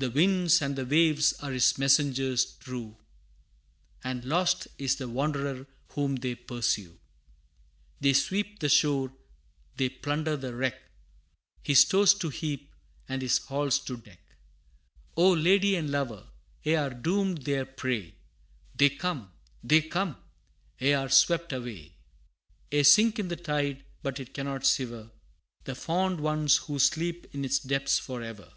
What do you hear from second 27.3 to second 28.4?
in its depths for